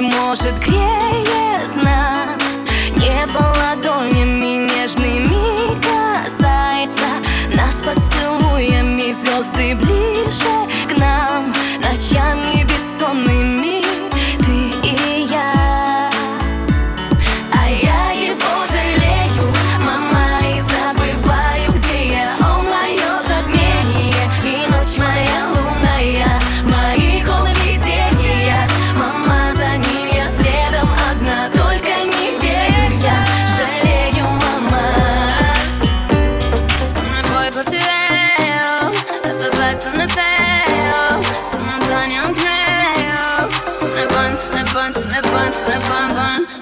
[0.00, 2.62] быть может, греет нас.
[2.96, 7.04] Небо ладонями нежными касается
[7.54, 11.52] Нас поцелуями звезды ближе к нам.
[11.82, 13.49] Ночами бессонными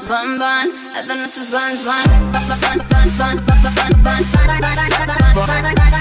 [0.08, 4.22] bun bun, and then this is buns bun, bun bun bun bun bun bun bun
[5.62, 5.97] bun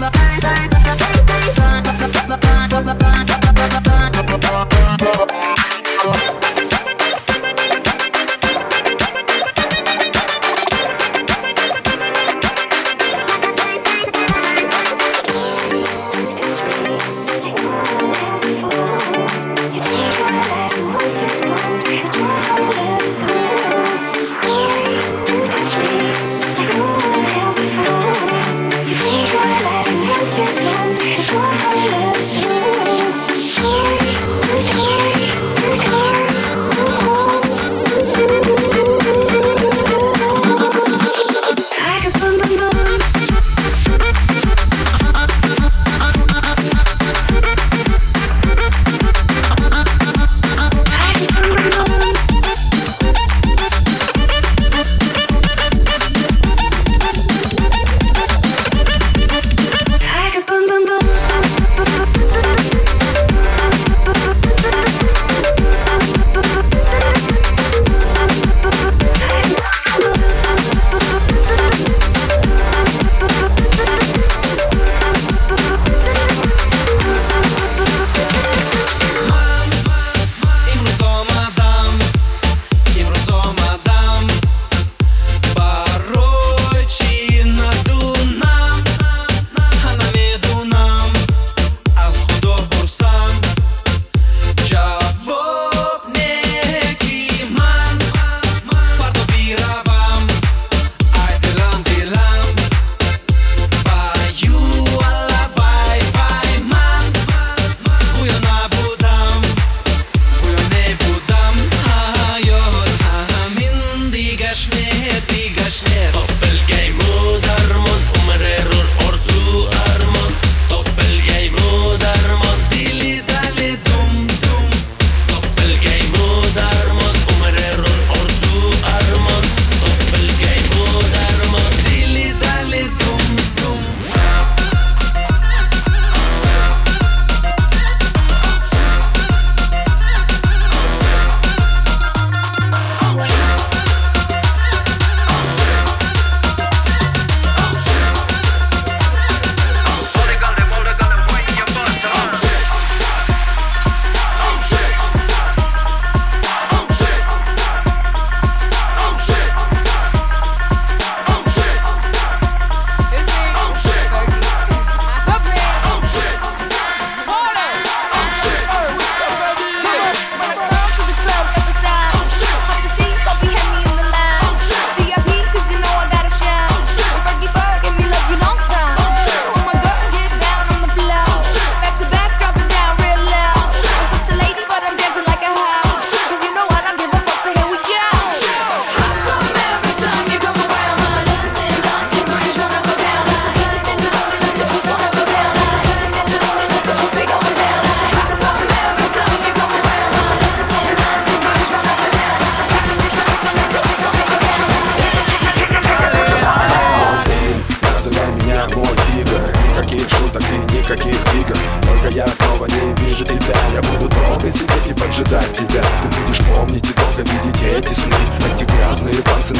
[0.00, 0.13] Bye.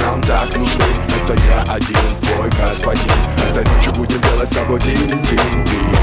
[0.04, 0.84] нам так нужны.
[1.08, 3.12] Это я один, твой господин.
[3.50, 5.10] Это ночью будем делать с тобой день.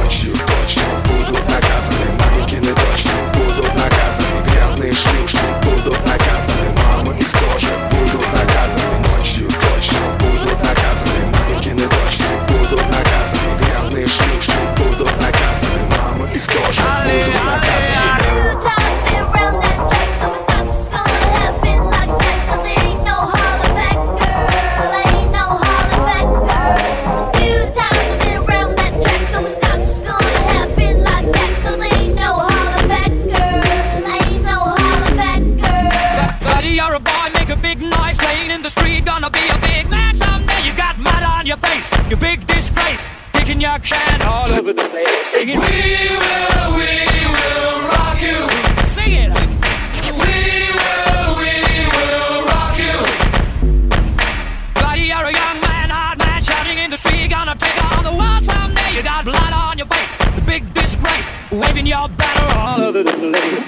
[0.03, 5.39] Ночью точно будут наказаны Манекены точно будут наказаны Грязные шлюшки.
[5.63, 6.50] Будут наказаны
[42.17, 45.59] big disgrace, kicking your can all over the place, singing.
[45.59, 46.91] We will, we
[47.35, 48.39] will rock you.
[48.83, 49.31] Sing it.
[50.11, 50.33] We
[50.75, 51.53] will, we
[51.95, 52.97] will rock you.
[54.75, 58.13] Buddy, you're a young man, hard man, shouting in the street, gonna take on the
[58.13, 58.93] world someday.
[58.93, 63.13] You got blood on your face, the big disgrace, waving your banner all over the
[63.13, 63.60] place.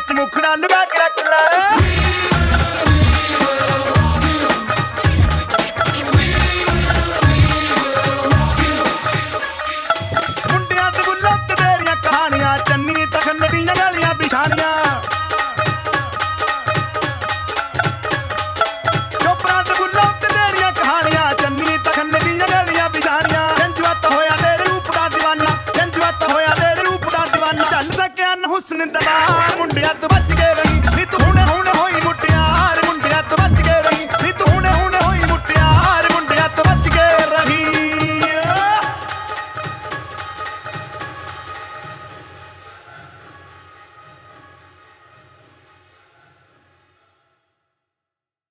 [0.00, 1.79] ਵਿੱਚ ਮੁਖੜਾ ਲਵਾ ਕੇ ਰੱਖ ਲੈ।